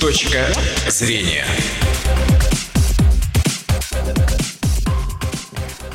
[0.00, 0.46] Точка
[0.88, 1.44] зрения.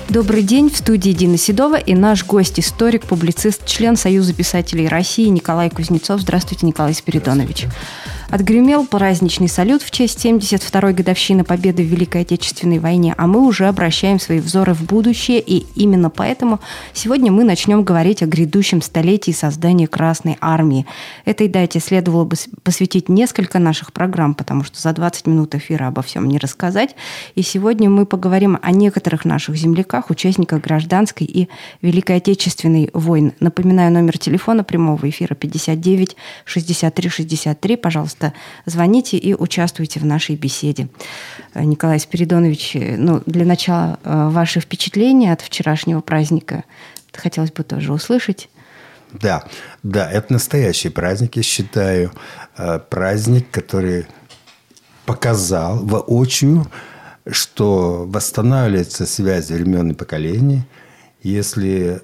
[0.10, 5.26] Добрый день, в студии Дина Седова и наш гость, историк, публицист, член Союза писателей России
[5.26, 6.22] Николай Кузнецов.
[6.22, 7.66] Здравствуйте, Николай Спиридонович.
[7.66, 8.05] Здравствуйте.
[8.36, 13.66] Отгремел праздничный салют в честь 72-й годовщины Победы в Великой Отечественной войне, а мы уже
[13.66, 16.60] обращаем свои взоры в будущее, и именно поэтому
[16.92, 20.86] сегодня мы начнем говорить о грядущем столетии создания Красной Армии.
[21.24, 26.02] Этой дате следовало бы посвятить несколько наших программ, потому что за 20 минут эфира обо
[26.02, 26.98] всем не рассказать.
[27.36, 31.48] И сегодня мы поговорим о некоторых наших земляках, участниках гражданской и
[31.82, 33.32] Великой Отечественной войн.
[33.40, 37.76] Напоминаю, номер телефона прямого эфира 59 63 63.
[37.78, 38.34] Пожалуйста, пожалуйста,
[38.66, 40.88] звоните и участвуйте в нашей беседе.
[41.54, 46.64] Э, Николай Спиридонович, э, ну, для начала э, ваши впечатления от вчерашнего праздника
[47.14, 48.50] хотелось бы тоже услышать.
[49.14, 49.44] Да,
[49.84, 52.12] да, это настоящий праздник, я считаю.
[52.90, 54.06] Праздник, который
[55.06, 56.66] показал воочию,
[57.30, 60.64] что восстанавливается связь времен и поколений,
[61.24, 62.02] если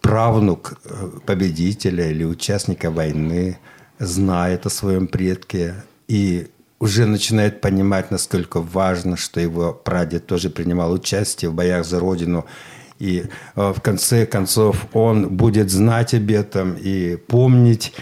[0.00, 0.80] правнук
[1.26, 3.58] победителя или участника войны–
[3.98, 5.74] знает о своем предке
[6.06, 11.98] и уже начинает понимать, насколько важно, что его прадед тоже принимал участие в боях за
[11.98, 12.46] родину.
[12.98, 13.24] И
[13.56, 17.92] э, в конце концов он будет знать об этом и помнить.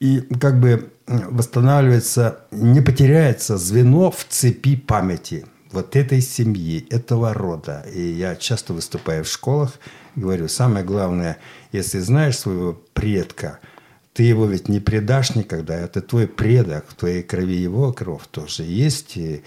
[0.00, 7.84] И как бы восстанавливается, не потеряется звено в цепи памяти вот этой семьи, этого рода.
[7.92, 9.74] И я часто выступаю в школах,
[10.16, 11.38] говорю, самое главное,
[11.70, 13.60] если знаешь своего предка–
[14.16, 18.62] ты его ведь не предашь никогда, это твой предок, в твоей крови его кровь тоже
[18.62, 19.18] есть.
[19.18, 19.42] И,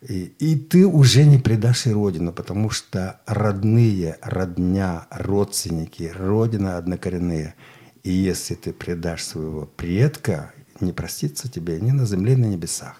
[0.00, 7.54] и, и ты уже не предашь и Родину, потому что родные, родня, родственники, Родина однокоренные.
[8.02, 12.96] И если ты предашь своего предка, не простится тебе ни на земле, ни на небесах.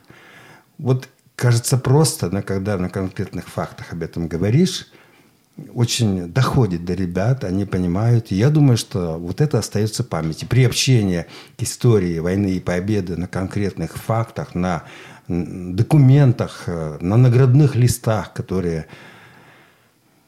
[0.77, 4.89] Вот кажется просто, но когда на конкретных фактах об этом говоришь–
[5.72, 8.33] очень доходит до ребят, они понимают.
[8.33, 10.46] И я думаю, что вот это остается в памяти.
[10.46, 14.84] Приобщение к истории войны и победы на конкретных фактах, на
[15.29, 18.86] документах, э, на наградных листах, которые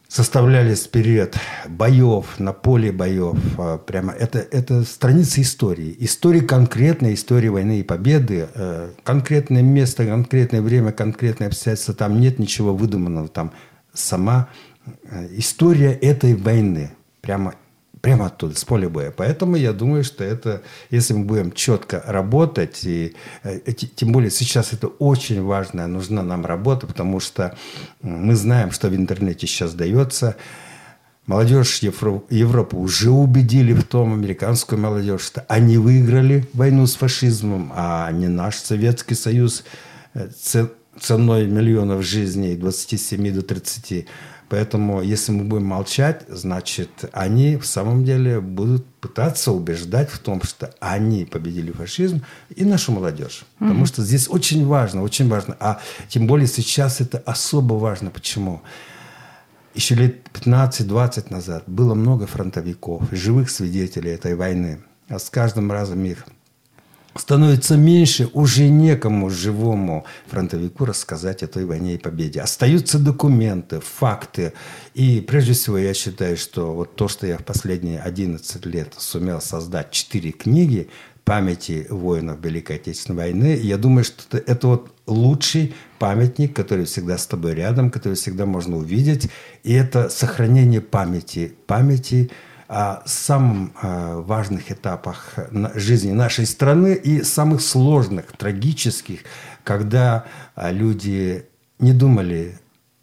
[0.09, 1.37] составлялись перед
[1.69, 3.37] боев, на поле боев.
[3.59, 5.95] Э, прямо это, это страница истории.
[5.99, 8.49] Истории конкретной, истории войны и победы.
[8.55, 11.95] Э, конкретное место, конкретное время, конкретные обстоятельства.
[11.95, 13.29] Там нет ничего выдуманного.
[13.29, 13.53] Там
[13.93, 14.49] сама
[15.33, 16.91] история этой войны.
[17.21, 17.55] Прямо,
[18.01, 19.11] прямо оттуда, с поля боя.
[19.11, 24.31] Поэтому я думаю, что это, если мы будем четко работать, и, и э, тем более
[24.31, 27.57] сейчас это очень важная, нужна нам работа, потому что
[28.03, 30.37] мы знаем, что в интернете сейчас дается,
[31.27, 38.13] Молодежь Европы уже убедили в том, американскую молодежь, что они выиграли войну с фашизмом, а
[38.13, 39.65] не наш Советский Союз
[40.15, 40.29] э,
[41.01, 44.07] ценой миллионов жизней 27 до 30
[44.49, 50.41] Поэтому, если мы будем молчать, значит, они в самом деле будут пытаться убеждать в том,
[50.43, 52.23] что они победили фашизм
[52.55, 53.41] и нашу молодежь.
[53.43, 53.69] Mm-hmm.
[53.69, 55.57] Потому что здесь очень важно, очень важно.
[55.59, 58.11] А тем более сейчас это особо важно.
[58.11, 58.63] Почему?
[59.75, 64.81] Еще лет 15-20 назад было много фронтовиков, живых свидетелей этой войны.
[65.09, 66.25] А с каждым разом их
[67.19, 72.41] становится меньше, уже некому живому фронтовику рассказать о той войне и победе.
[72.41, 74.53] Остаются документы, факты.
[74.95, 79.41] И прежде всего я считаю, что вот то, что я в последние 11 лет сумел
[79.41, 80.89] создать четыре книги
[81.25, 87.27] памяти воинов Великой Отечественной войны, я думаю, что это вот лучший памятник, который всегда с
[87.27, 89.29] тобой рядом, который всегда можно увидеть.
[89.65, 92.31] И это сохранение памяти, памяти
[92.69, 95.35] о самых важных этапах
[95.75, 99.21] жизни нашей страны и самых сложных, трагических,
[99.67, 101.45] когда а, люди
[101.79, 102.59] не думали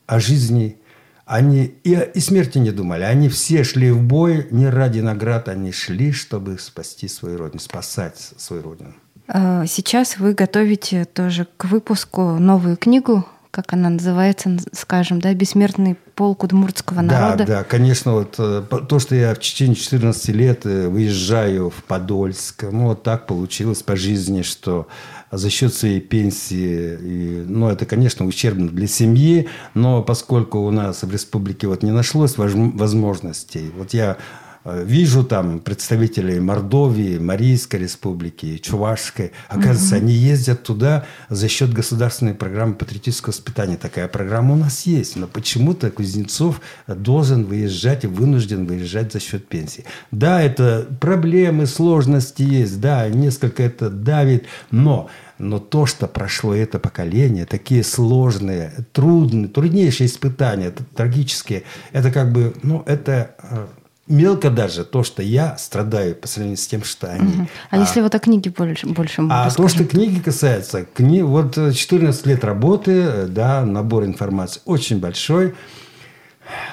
[0.07, 0.77] о жизни,
[1.25, 3.03] они и, и смерти не думали.
[3.03, 8.17] Они все шли в бой не ради наград, они шли, чтобы спасти свою родину, спасать
[8.37, 8.93] свою родину.
[9.27, 15.95] А, сейчас вы готовите тоже к выпуску новую книгу как она называется, скажем, да, «Бессмертный
[16.15, 17.45] полк удмуртского народа».
[17.45, 21.83] Да, да, конечно, вот э, то, что я в течение 14 лет э, выезжаю в
[21.83, 24.87] Подольск, ну, вот так получилось по жизни, что
[25.31, 31.03] за счет своей пенсии, и, ну, это, конечно, ущербно для семьи, но поскольку у нас
[31.03, 34.17] в республике вот не нашлось возможностей, вот я
[34.65, 39.31] вижу там представителей Мордовии, Марийской республики, Чувашской.
[39.49, 40.03] Оказывается, угу.
[40.05, 43.77] они ездят туда за счет государственной программы патриотического воспитания.
[43.77, 45.15] Такая программа у нас есть.
[45.15, 49.85] Но почему-то Кузнецов должен выезжать и вынужден выезжать за счет пенсии.
[50.11, 52.79] Да, это проблемы, сложности есть.
[52.79, 54.45] Да, несколько это давит.
[54.71, 55.09] Но
[55.39, 62.53] но то, что прошло это поколение, такие сложные, трудные, труднейшие испытания, трагические, это как бы,
[62.61, 63.65] ну, это э,
[64.07, 67.33] мелко даже то, что я страдаю по сравнению с тем, что они.
[67.33, 67.47] Угу.
[67.71, 71.21] А, а если вот о книге больше, больше А то, что книги касается, кни...
[71.21, 75.55] вот 14 лет работы, да, набор информации очень большой.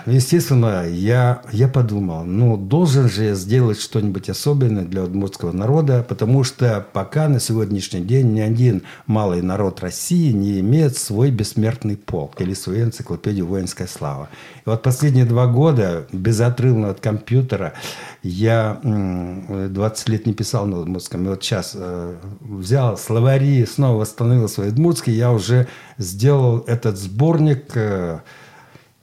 [0.07, 6.05] Ну, естественно, я, я подумал, ну, должен же я сделать что-нибудь особенное для удмуртского народа,
[6.09, 11.97] потому что пока на сегодняшний день ни один малый народ России не имеет свой бессмертный
[11.97, 14.29] полк или свою энциклопедию «Воинская слава».
[14.67, 17.75] И вот последние два года, безотрывно от компьютера,
[18.23, 24.49] я 20 лет не писал на удмуртском, и вот сейчас э, взял словари, снова восстановил
[24.49, 25.69] свой удмуртский, я уже
[25.99, 28.21] сделал этот сборник э,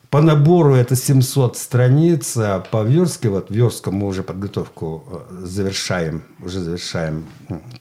[0.10, 6.24] по набору это 700 страниц, а по верстке, вот верстку мы уже подготовку э, завершаем,
[6.40, 7.26] уже завершаем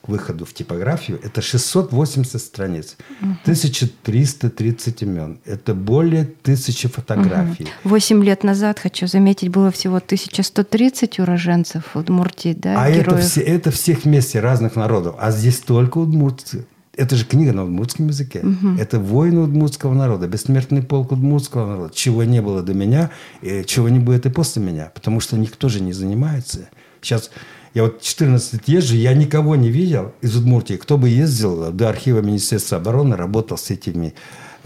[0.02, 2.96] к выходу в типографию, это 680 страниц,
[3.42, 7.68] 1330 имен, это более тысячи фотографий.
[7.84, 13.06] Восемь лет назад, хочу заметить, было всего 1130 уроженцев Удмуртии, да, А героев.
[13.06, 16.66] это, все, это всех вместе разных народов, а здесь только удмуртцы.
[16.96, 18.40] Это же книга на удмуртском языке.
[18.40, 18.78] Угу.
[18.78, 21.94] Это воины удмуртского народа, бессмертный полк удмуртского народа.
[21.94, 23.10] Чего не было до меня,
[23.42, 24.90] и чего не будет и после меня.
[24.94, 26.68] Потому что никто же не занимается.
[27.02, 27.30] Сейчас
[27.74, 31.90] я вот 14 лет езжу, я никого не видел из Удмуртии, кто бы ездил до
[31.90, 34.14] архива Министерства обороны, работал с этими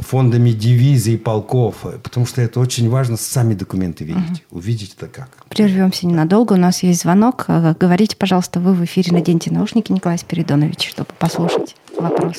[0.00, 4.44] фондами дивизий, полков, потому что это очень важно сами документы видеть.
[4.50, 4.58] Угу.
[4.58, 5.28] Увидеть это как.
[5.48, 7.46] Прервемся ненадолго, у нас есть звонок.
[7.46, 12.38] Говорите, пожалуйста, вы в эфире, наденьте наушники, Николай Спиридонович, чтобы послушать вопрос.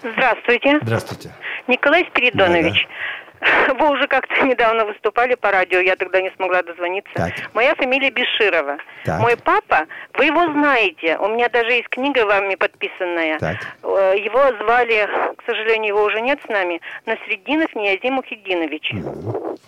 [0.00, 0.78] Здравствуйте.
[0.82, 1.30] Здравствуйте.
[1.68, 2.74] Николай Спиридонович.
[2.74, 3.21] Да, да.
[3.78, 7.12] Вы уже как-то недавно выступали по радио, я тогда не смогла дозвониться.
[7.14, 7.32] Так.
[7.54, 8.78] Моя фамилия Беширова.
[9.04, 9.20] Так.
[9.20, 13.38] Мой папа, вы его знаете, у меня даже есть книга вами подписанная.
[13.38, 13.56] Так.
[13.82, 18.92] Э, его звали, к сожалению, его уже нет с нами, Насреддинов Ниязим Ухидинович.
[18.92, 19.58] Mm-hmm.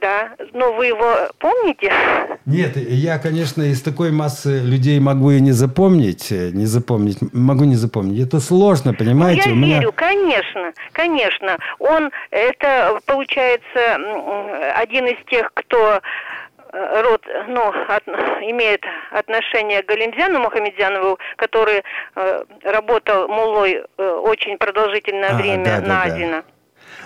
[0.00, 1.92] Да, но вы его помните?
[2.46, 7.64] Нет, я, конечно, из такой массы людей могу и не запомнить, э, не запомнить, могу
[7.64, 8.26] не запомнить.
[8.26, 9.50] Это сложно, понимаете?
[9.50, 9.78] Ну, я меня...
[9.80, 11.58] верю, конечно, конечно.
[11.78, 13.98] Он, это, получается,
[14.76, 16.00] один из тех, кто
[16.72, 18.06] э, род, ну, от,
[18.42, 21.82] имеет отношение к Галимзяну Мухамедзянову, который
[22.16, 26.42] э, работал мулой э, очень продолжительное а, время да, на да, Адина.
[26.42, 26.53] Да.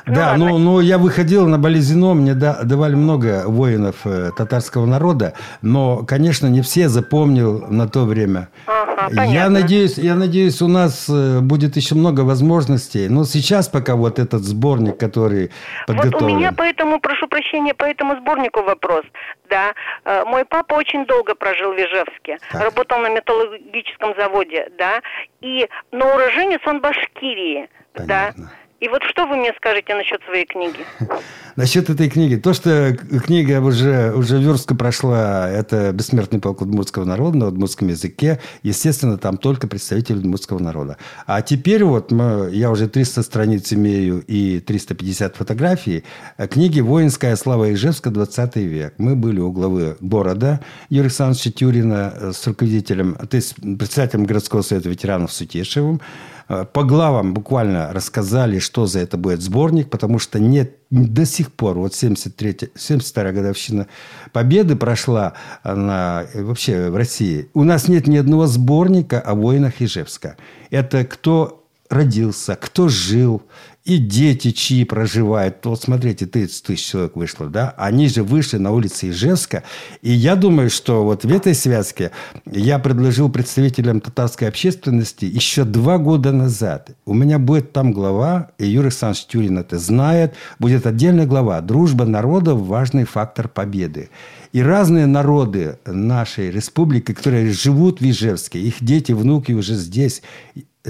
[0.09, 4.87] Да, ну, ну, ну я выходил на Болезино, мне да, давали много воинов э, татарского
[4.87, 8.49] народа, но, конечно, не все запомнил на то время.
[8.67, 13.09] Ага, я надеюсь, я надеюсь, у нас э, будет еще много возможностей.
[13.09, 15.51] Но сейчас пока вот этот сборник, который
[15.87, 16.21] подготовлен.
[16.21, 19.05] Вот у меня поэтому, прошу прощения, по этому сборнику вопрос.
[19.49, 19.75] Да,
[20.05, 22.63] э, мой папа очень долго прожил в Ижевске, так.
[22.63, 25.01] работал на металлургическом заводе, да,
[25.41, 28.35] и, но уроженец он Башкирии, Понятно.
[28.37, 28.51] да.
[28.81, 30.87] И вот что вы мне скажете насчет своей книги?
[31.57, 32.37] Насчет этой книги.
[32.37, 32.97] То, что
[33.27, 38.39] книга уже, уже верстка прошла, это «Бессмертный полк удмуртского народа» на удмуртском языке.
[38.63, 40.97] Естественно, там только представители удмуртского народа.
[41.27, 46.05] А теперь вот мы, я уже 300 страниц имею и 350 фотографий.
[46.49, 48.11] Книги «Воинская слава Ижевска.
[48.11, 48.95] 20 век».
[48.99, 54.89] Мы были у главы города Юрия Александровича Тюрина с руководителем, то есть председателем городского совета
[54.89, 56.01] ветеранов Сутешевым.
[56.49, 61.53] Э, по главам буквально рассказали, что за это будет сборник, потому что нет до сих
[61.53, 63.87] пор, вот 73, 72 годовщина
[64.33, 70.37] Победы прошла на, вообще в России, у нас нет ни одного сборника о воинах Ижевска.
[70.71, 71.58] Это кто
[71.89, 73.43] родился, кто жил,
[73.89, 75.65] и дети, чьи проживают.
[75.65, 77.75] Вот смотрите, 30 тысяч человек вышло, да?
[77.79, 79.63] Они же вышли на улицы Ижевска.
[80.03, 82.11] И я думаю, что вот в этой связке
[82.45, 86.91] я предложил представителям татарской общественности еще два года назад.
[87.07, 92.05] У меня будет там глава, и Юрий Александрович Тюрин это знает, будет отдельная глава «Дружба
[92.05, 94.11] народов– важный фактор победы».
[94.53, 100.23] И разные народы нашей республики, которые живут в Ижевске, их дети, внуки уже здесь,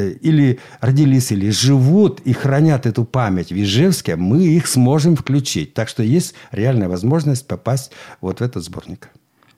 [0.07, 5.75] или родились, или живут и хранят эту память в Ижевске, мы их сможем включить.
[5.75, 9.09] Так что есть реальная возможность попасть вот в этот сборник.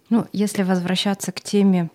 [0.08, 1.88] Ну, если возвращаться к теме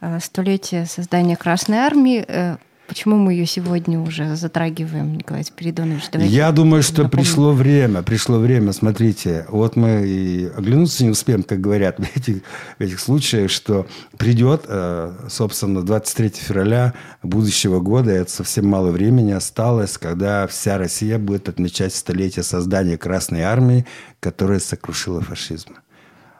[0.00, 6.04] э, столетия создания Красной Армии, э, Почему мы ее сегодня уже затрагиваем, Николай Спиридонович?
[6.12, 7.24] Давайте Я думаю, что напомним.
[7.24, 12.42] пришло время, пришло время, смотрите, вот мы и оглянуться не успеем, как говорят в этих,
[12.78, 19.32] в этих случаях, что придет, э, собственно, 23 февраля будущего года, это совсем мало времени
[19.32, 23.84] осталось, когда вся Россия будет отмечать столетие создания Красной Армии,
[24.20, 25.74] которая сокрушила фашизм.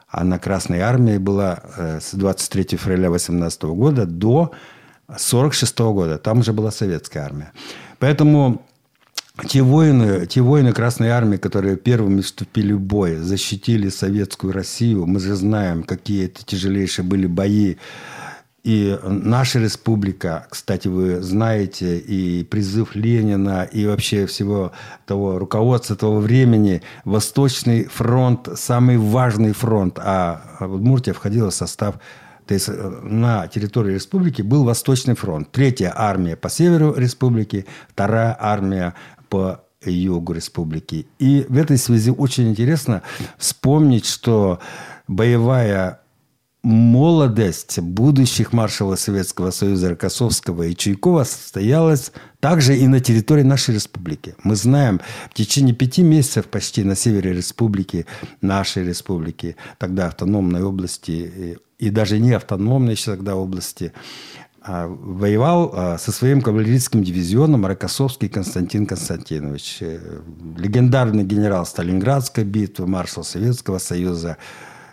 [0.07, 4.53] Она Красной Армией была э, с 23 февраля 18 года до
[5.15, 6.17] 46 года.
[6.17, 7.51] Там уже была советская армия.
[7.99, 8.61] Поэтому
[9.47, 15.19] те воины, те воины Красной Армии, которые первыми вступили в бой, защитили советскую Россию, мы
[15.19, 17.75] же знаем, какие это тяжелейшие были бои.
[18.63, 24.73] И наша республика, кстати, вы знаете, и призыв Ленина, и вообще всего
[25.05, 31.95] того руководства того времени, Восточный фронт, самый важный фронт, а Удмуртия входила в состав
[32.47, 35.51] то есть э, на территории республики был Восточный фронт.
[35.51, 38.93] Третья армия по северу республики, вторая армия
[39.29, 41.07] по югу республики.
[41.19, 43.03] И в этой связи очень интересно
[43.37, 44.59] вспомнить, что
[45.07, 46.01] боевая
[46.67, 54.35] молодость будущих маршалов Советского Союза Рокоссовского и Чуйкова состоялась также и на территории нашей республики.
[54.43, 54.99] Мы знаем,
[55.31, 58.05] в течение пяти месяцев почти на севере республики,
[58.41, 63.93] нашей республики, тогда автономной области и даже не автономной еще тогда области,
[64.61, 69.77] а, воевал а, со своим кавалерийским дивизионом Рокоссовский Константин Константинович.
[69.79, 70.19] Э,
[70.57, 74.35] легендарный генерал Сталинградской битвы, маршал Советского Союза.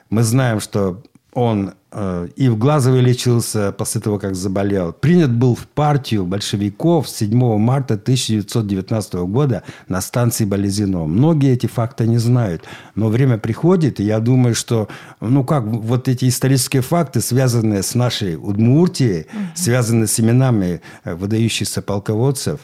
[0.08, 1.02] Мы знаем, что
[1.34, 4.92] он э, и в Глазове лечился после того, как заболел.
[4.92, 11.06] Принят был в партию большевиков 7 марта 1919 года на станции Болезино.
[11.06, 12.64] Многие эти факты не знают.
[12.94, 14.88] Но время приходит, и я думаю, что
[15.20, 19.38] ну как, вот эти исторические факты, связанные с нашей Удмуртией, угу.
[19.54, 22.60] связанные с именами э, выдающихся полководцев,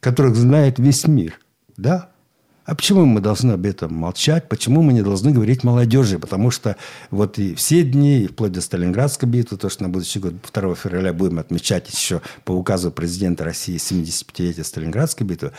[0.00, 1.40] которых знает весь мир.
[1.76, 2.10] Да?
[2.68, 4.46] А почему мы должны об этом молчать?
[4.46, 6.18] Почему мы не должны говорить молодежи?
[6.18, 6.76] Потому что
[7.10, 10.74] вот и все дни, и вплоть до Сталинградской битвы, то, что на будущий год 2
[10.74, 15.52] февраля будем отмечать еще по указу президента России 75-летие Сталинградской битвы,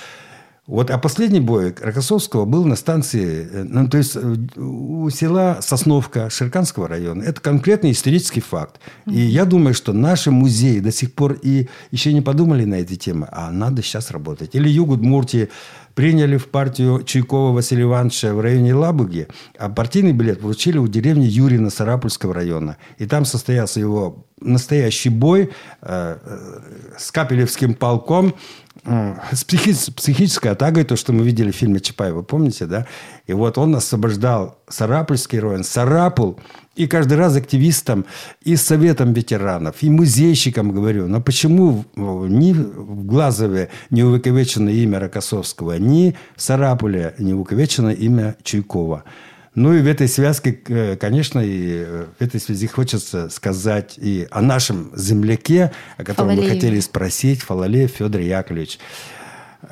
[0.70, 5.58] вот, а последний бой Рокоссовского был на станции, э, ну, то есть э, у села
[5.62, 7.24] Сосновка Ширканского района.
[7.24, 8.80] Это конкретный исторический факт.
[9.08, 12.96] И я думаю, что наши музеи до сих пор и еще не подумали на эти
[12.98, 14.54] темы, а надо сейчас работать.
[14.54, 15.50] Или Юг Удмуртии
[15.96, 21.26] приняли в партию Чайкова Василия Ивановича в районе Лабуги, а партийный билет получили у деревни
[21.26, 22.78] Юрина Сарапульского района.
[23.00, 25.50] И там состоялся его настоящий бой
[25.82, 26.18] э,
[26.96, 28.36] с Капелевским полком
[28.86, 32.88] с, психи, с психической атакой, то, что мы видели в фильме Чапаева, помните, да?
[33.28, 36.40] И вот он освобождал Сарапульский район, Сарапул,
[36.76, 38.06] и каждый раз активистам
[38.42, 45.78] и советам ветеранов, и музейщикам говорю, но почему ни в Глазове не увековечено имя Рокоссовского,
[45.78, 49.04] ни в Сарапуле не увековечено имя Чуйкова?
[49.56, 54.28] Ну и в этой связке, э, конечно, и э, в этой связи хочется сказать и
[54.32, 56.48] о нашем земляке, о котором Фалалееве.
[56.48, 58.80] мы хотели спросить, Фалалеев Федор Яковлевич.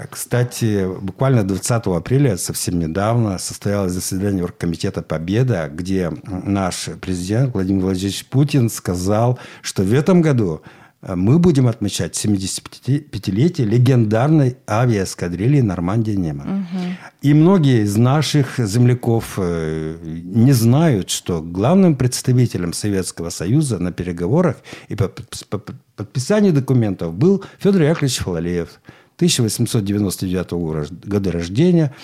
[0.09, 8.25] Кстати, буквально 20 апреля, совсем недавно, состоялось заседание Оргкомитета «Победа», где наш президент Владимир Владимирович
[8.25, 10.61] Путин сказал, что в этом году
[11.15, 16.43] мы будем отмечать 75-летие легендарной авиаэскадрильи «Нормандия-Нема».
[16.43, 16.79] Угу.
[17.21, 24.57] И многие из наших земляков э, не знают, что главным представителем Советского Союза на переговорах
[24.89, 25.07] и по
[25.95, 28.69] подписанию документов был Федор Яковлевич Фалалеев,
[29.15, 30.51] 1899
[31.07, 31.95] года рождения,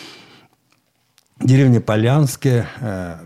[1.40, 3.18] деревня Полянская, э,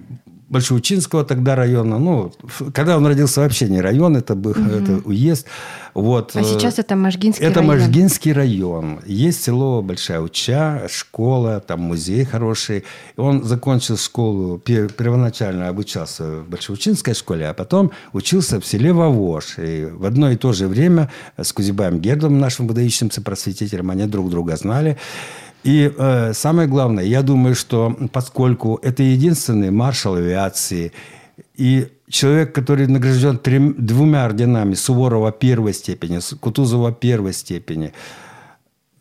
[0.50, 2.00] Большеучинского тогда района.
[2.00, 2.32] Ну,
[2.74, 4.62] когда он родился, вообще не район, это был угу.
[4.62, 5.48] это уезд.
[5.94, 6.36] Вот.
[6.36, 7.76] А сейчас это Можгинский это район.
[7.76, 9.00] Это Можгинский район.
[9.06, 12.86] Есть село Большая Уча, школа, там музей хороший.
[13.18, 19.58] Он закончил школу, первоначально обучался в Большеучинской школе, а потом учился в селе Вавош.
[19.58, 24.30] И в одно и то же время с Кузибаем Гердом, нашим выдающимся просветителем, они друг
[24.30, 24.98] друга знали.
[25.64, 30.94] И э, самое главное, я думаю, что поскольку это единственный маршал авиации
[31.56, 37.94] и человек, который награжден трем, двумя орденами Суворова первой степени, Кутузова первой степени,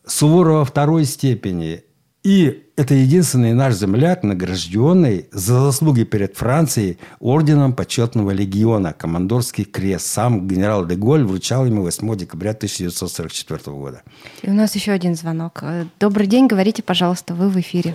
[0.06, 1.82] Суворова второй степени
[2.26, 10.08] и это единственный наш земляк, награжденный за заслуги перед Францией орденом почетного легиона, командорский крест.
[10.08, 14.02] Сам генерал Деголь вручал ему 8 декабря 1944 года.
[14.42, 15.62] И у нас еще один звонок.
[16.00, 17.94] Добрый день, говорите, пожалуйста, вы в эфире.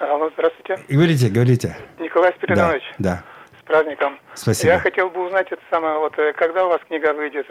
[0.00, 0.82] Алло, здравствуйте.
[0.88, 1.76] Говорите, говорите.
[2.00, 2.82] Николай Спиридонович.
[2.98, 3.24] Да, да.
[3.60, 4.18] С праздником.
[4.34, 4.72] Спасибо.
[4.72, 7.46] Я хотел бы узнать это самое, вот э, когда у вас книга выйдет,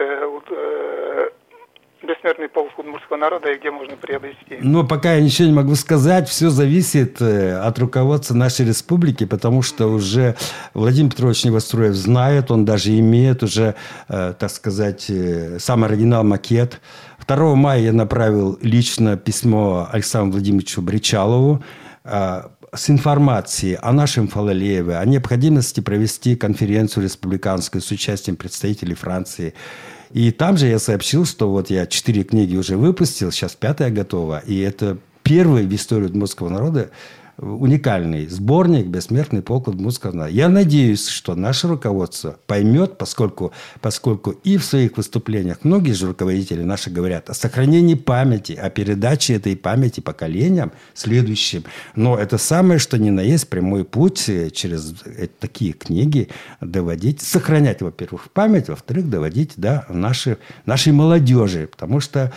[2.02, 4.58] бессмертный полк удмуртского народа и где можно приобрести?
[4.60, 6.28] Ну, пока я ничего не могу сказать.
[6.28, 10.36] Все зависит от руководства нашей республики, потому что уже
[10.74, 13.74] Владимир Петрович Невостроев знает, он даже имеет уже,
[14.08, 15.10] так сказать,
[15.58, 16.80] сам оригинал макет
[17.26, 21.62] 2 мая я направил лично письмо Александру Владимировичу Бричалову
[22.04, 29.54] с информацией о нашем Фалалееве, о необходимости провести конференцию республиканскую с участием представителей Франции.
[30.12, 34.38] И там же я сообщил, что вот я четыре книги уже выпустил, сейчас пятая готова.
[34.40, 36.90] И это первый в истории удмуртского народа
[37.40, 44.64] уникальный сборник «Бессмертный полк Удмуртского Я надеюсь, что наше руководство поймет, поскольку, поскольку и в
[44.64, 50.72] своих выступлениях многие же руководители наши говорят о сохранении памяти, о передаче этой памяти поколениям
[50.94, 51.64] следующим.
[51.94, 56.28] Но это самое, что ни на есть прямой путь э, через э, такие книги
[56.60, 61.68] доводить, сохранять, во-первых, память, во-вторых, доводить да, наши, нашей молодежи.
[61.70, 62.32] Потому что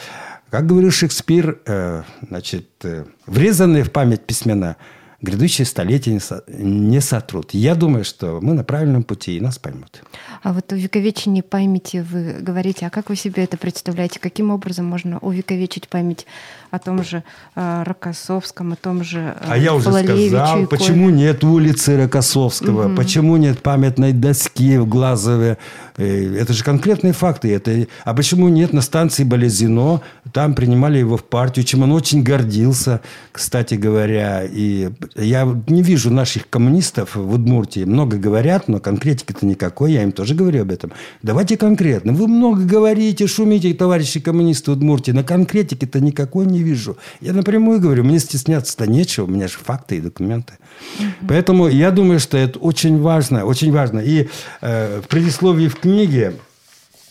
[0.54, 4.78] как говорил Шекспир, э, значит, э, врезанные в память письмена
[5.20, 7.56] грядущие столетия не сотрут.
[7.56, 10.04] Я думаю, что мы на правильном пути, и нас поймут.
[10.44, 14.20] А вот увековечение памяти вы говорите, а как вы себе это представляете?
[14.20, 16.28] Каким образом можно увековечить память
[16.74, 17.24] о том же
[17.56, 22.96] э, Рокоссовском, о том же э, А я уже сказал, почему нет улицы Рокоссовского, угу.
[22.96, 25.60] почему нет памятной доски в Глазове.
[25.98, 27.54] Э, это же конкретные факты.
[27.54, 27.86] Это...
[28.06, 30.02] А почему нет на станции Болезино?
[30.32, 33.02] Там принимали его в партию, чем он очень гордился,
[33.32, 34.44] кстати говоря.
[34.44, 37.84] И я не вижу наших коммунистов в Удмуртии.
[37.84, 39.94] Много говорят, но конкретики-то никакой.
[39.94, 40.92] Я им тоже говорю об этом.
[41.22, 42.14] Давайте конкретно.
[42.14, 45.12] Вы много говорите, шумите, товарищи коммунисты Удмуртии.
[45.12, 46.98] На конкретики-то никакой не вижу.
[47.22, 50.54] Я напрямую говорю, мне стесняться-то нечего, у меня же факты и документы.
[51.00, 51.28] Угу.
[51.30, 54.00] Поэтому я думаю, что это очень важно, очень важно.
[54.00, 54.30] И
[54.62, 56.34] э, в предисловии в книге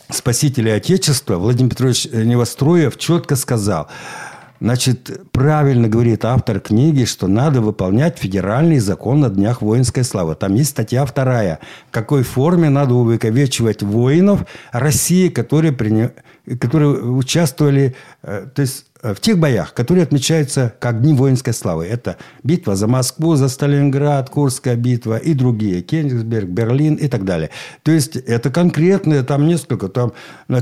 [0.09, 3.89] «Спасители Отечества» Владимир Петрович Невостроев четко сказал,
[4.63, 10.35] Значит, правильно говорит автор книги, что надо выполнять федеральный закон о днях воинской славы.
[10.35, 11.59] Там есть статья вторая.
[11.89, 16.13] В какой форме надо увековечивать воинов России, которые, приня...
[16.61, 17.93] которые участвовали...
[18.21, 21.85] Э, то есть в тех боях, которые отмечаются как Дни воинской славы.
[21.85, 25.81] Это битва за Москву, за Сталинград, Курская битва и другие.
[25.81, 27.49] Кенигсберг, Берлин и так далее.
[27.83, 30.13] То есть, это конкретные, там несколько, там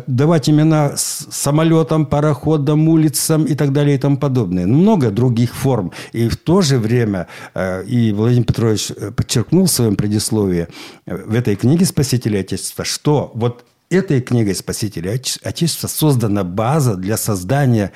[0.07, 4.65] давать имена самолетам, пароходам, улицам и так далее и тому подобное.
[4.65, 5.91] Много других форм.
[6.11, 10.67] И в то же время, э, и Владимир Петрович э, подчеркнул в своем предисловии
[11.05, 15.09] э, в этой книге «Спасители Отечества», что вот этой книгой «Спасители
[15.43, 17.91] Отечества» создана база для создания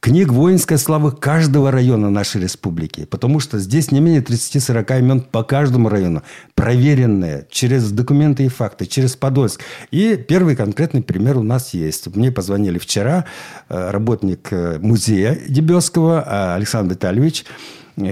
[0.00, 3.04] книг воинской славы каждого района нашей республики.
[3.04, 6.22] Потому что здесь не менее 30-40 имен по каждому району.
[6.54, 9.60] Проверенные через документы и факты, через Подольск.
[9.90, 12.14] И первый конкретный пример у нас есть.
[12.16, 13.26] Мне позвонили вчера
[13.68, 17.44] э, работник э, музея Дебесского э, Александр Витальевич.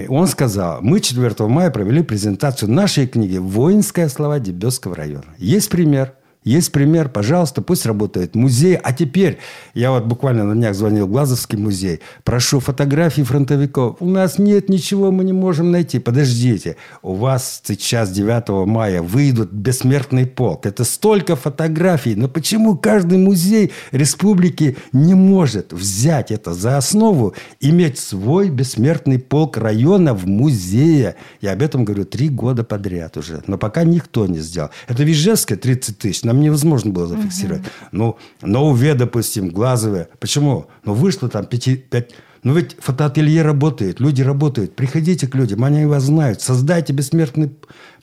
[0.09, 5.25] Он сказал, мы 4 мая провели презентацию нашей книги «Воинская слава Дебесского района».
[5.39, 6.13] Есть пример.
[6.45, 8.77] Есть пример, пожалуйста, пусть работает музей.
[8.77, 9.39] А теперь,
[9.75, 13.97] я вот буквально на днях звонил в Глазовский музей, прошу фотографии фронтовиков.
[14.01, 15.99] У нас нет ничего, мы не можем найти.
[15.99, 20.65] Подождите, у вас сейчас 9 мая выйдут бессмертный полк.
[20.65, 22.15] Это столько фотографий.
[22.15, 29.57] Но почему каждый музей республики не может взять это за основу, иметь свой бессмертный полк
[29.57, 31.17] района в музее?
[31.41, 33.43] Я об этом говорю три года подряд уже.
[33.49, 34.71] Но пока никто не сделал.
[34.87, 37.63] Это Вижевская 30 тысяч нам невозможно было зафиксировать.
[37.63, 37.69] Угу.
[37.93, 40.09] Ну, но уве, допустим, глазовые.
[40.21, 40.67] Почему?
[40.85, 42.15] Ну, вышло там 5, 5
[42.45, 44.77] ну ведь фотоателье работает, люди работают.
[44.77, 46.41] Приходите к людям, они вас знают.
[46.41, 47.51] Создайте бессмертный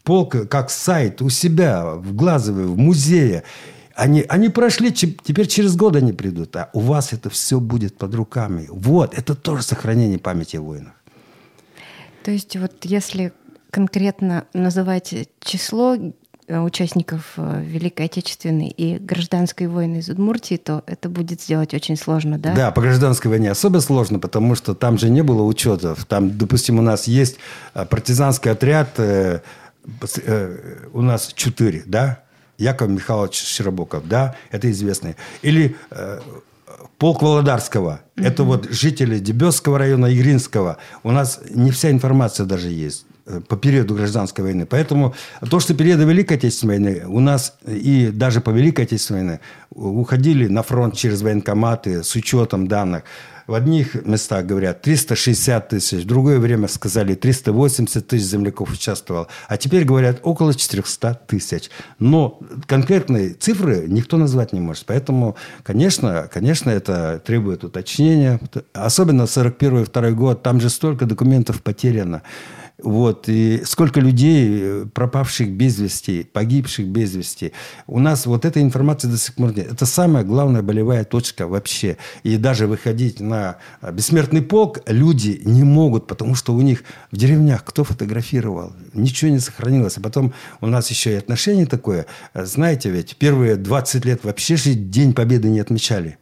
[0.04, 3.44] полк как сайт у себя, в Глазове, в музее.
[3.96, 6.56] Они, они прошли, теперь через год они придут.
[6.58, 8.68] А у вас это все будет под руками.
[8.70, 10.94] Вот, это тоже сохранение памяти воинов.
[12.24, 13.32] То есть вот если
[13.72, 15.98] конкретно называть число
[16.48, 22.38] участников э, Великой Отечественной и гражданской войны из Удмуртии, то это будет сделать очень сложно,
[22.38, 22.54] да?
[22.54, 26.06] Да, по гражданской войне особо сложно, потому что там же не было учетов.
[26.06, 27.38] Там, допустим, у нас есть
[27.74, 29.00] э, партизанский отряд,
[30.94, 32.24] у нас четыре, да?
[32.58, 35.16] Яков Михайлович Широбоков, да, это известный.
[35.44, 35.76] Или
[36.98, 38.02] полк Володарского.
[38.16, 38.28] Mm-hmm.
[38.28, 40.78] Это вот жители Дебесского района, Игринского.
[41.04, 43.15] У нас не вся информация даже есть э,
[43.48, 44.66] по периоду гражданской войны.
[44.66, 45.16] Поэтому
[45.50, 49.40] то, что периода Великой Отечественной войны у нас и даже по Великой Отечественной войны
[49.72, 53.04] уходили на фронт через военкоматы с учетом данных–
[53.48, 59.58] в одних местах говорят 360 тысяч, в другое время сказали 380 тысяч земляков участвовал, а
[59.58, 61.70] теперь говорят около 400 тысяч.
[62.00, 64.86] Но конкретные цифры никто назвать не может.
[64.86, 68.40] Поэтому, конечно, конечно, это требует уточнения.
[68.74, 72.24] Особенно 41-2 год, там же столько документов потеряно.
[72.84, 77.54] Вот, и сколько людей, э, пропавших без вести, погибших без вести.
[77.88, 79.72] У нас вот эта информация до сих пор нет.
[79.72, 81.98] Это самая главная болевая точка вообще.
[82.24, 87.64] И даже выходить на бессмертный полк люди не могут, потому что у них в деревнях
[87.64, 88.74] кто фотографировал?
[88.94, 89.98] Ничего не сохранилось.
[89.98, 92.08] А потом у нас еще и отношение такое.
[92.34, 96.18] Знаете, ведь первые 20 лет вообще же День Победы не отмечали.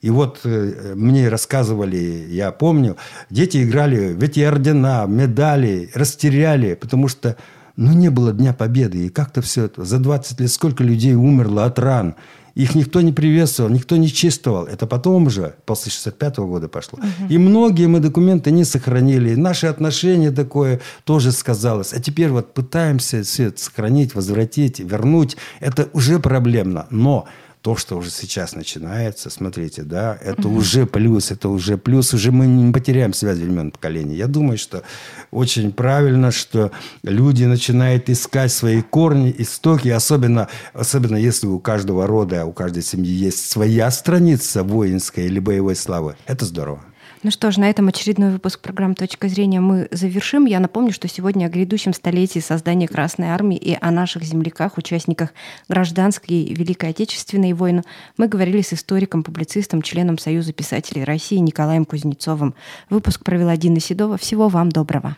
[0.00, 2.96] И вот э, мне рассказывали, я помню,
[3.30, 7.36] дети играли в эти ордена, медали, растеряли, потому что
[7.76, 9.06] ну, не было Дня Победы.
[9.06, 9.84] И как-то все это...
[9.84, 12.14] За 20 лет сколько людей умерло от ран.
[12.54, 14.64] Их никто не приветствовал, никто не чествовал.
[14.64, 16.98] Это потом уже, после 65 -го года пошло.
[16.98, 17.28] Угу.
[17.28, 19.32] И многие мы документы не сохранили.
[19.32, 21.92] И наши отношения такое тоже сказалось.
[21.92, 25.36] А теперь вот пытаемся все это сохранить, возвратить, вернуть.
[25.60, 26.86] Это уже проблемно.
[26.90, 27.26] Но
[27.66, 30.58] то, что уже сейчас начинается, смотрите, да, это угу.
[30.58, 34.14] уже плюс, это уже плюс, уже мы не потеряем связь времен поколений.
[34.14, 34.84] Я думаю, что
[35.32, 36.70] очень правильно, что
[37.02, 43.10] люди начинают искать свои корни, истоки, особенно, особенно если у каждого рода, у каждой семьи
[43.10, 46.14] есть своя страница воинской или боевой славы.
[46.24, 46.84] Это здорово.
[47.22, 50.44] Ну что ж, на этом очередной выпуск программы «Точка зрения» мы завершим.
[50.44, 55.30] Я напомню, что сегодня о грядущем столетии создания Красной Армии и о наших земляках, участниках
[55.68, 57.82] гражданской и Великой Отечественной войны
[58.16, 62.54] мы говорили с историком, публицистом, членом Союза писателей России Николаем Кузнецовым.
[62.90, 64.18] Выпуск провела Дина Седова.
[64.18, 65.16] Всего вам доброго.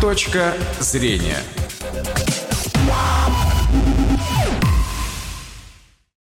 [0.00, 1.36] «Точка зрения»